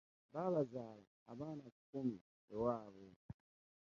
[0.33, 2.17] Babazaala abaana kumi
[2.53, 3.09] ewabwe.